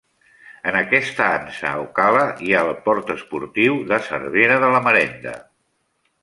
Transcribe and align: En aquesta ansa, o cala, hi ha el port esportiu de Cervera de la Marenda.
En 0.69 0.77
aquesta 0.77 1.27
ansa, 1.33 1.73
o 1.83 1.85
cala, 1.99 2.23
hi 2.45 2.55
ha 2.55 2.63
el 2.69 2.73
port 2.87 3.13
esportiu 3.17 3.77
de 3.93 4.01
Cervera 4.09 4.57
de 4.65 4.73
la 4.79 4.83
Marenda. 4.89 5.37